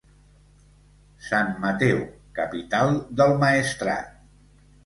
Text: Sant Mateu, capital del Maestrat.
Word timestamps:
Sant 1.25 1.53
Mateu, 1.65 2.01
capital 2.39 2.93
del 3.21 3.37
Maestrat. 3.45 4.21